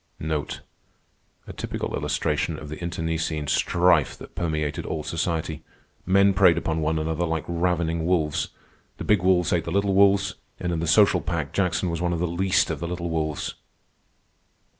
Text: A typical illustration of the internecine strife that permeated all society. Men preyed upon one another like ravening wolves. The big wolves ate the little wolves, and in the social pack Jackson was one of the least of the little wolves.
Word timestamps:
A 1.47 1.53
typical 1.55 1.95
illustration 1.95 2.57
of 2.57 2.69
the 2.69 2.81
internecine 2.83 3.45
strife 3.45 4.17
that 4.17 4.33
permeated 4.33 4.83
all 4.83 5.03
society. 5.03 5.61
Men 6.07 6.33
preyed 6.33 6.57
upon 6.57 6.81
one 6.81 6.97
another 6.97 7.23
like 7.23 7.43
ravening 7.47 8.03
wolves. 8.07 8.47
The 8.97 9.03
big 9.03 9.21
wolves 9.21 9.53
ate 9.53 9.65
the 9.65 9.71
little 9.71 9.93
wolves, 9.93 10.33
and 10.59 10.73
in 10.73 10.79
the 10.79 10.87
social 10.87 11.21
pack 11.21 11.53
Jackson 11.53 11.91
was 11.91 12.01
one 12.01 12.13
of 12.13 12.19
the 12.19 12.25
least 12.25 12.71
of 12.71 12.79
the 12.79 12.87
little 12.87 13.11
wolves. 13.11 13.53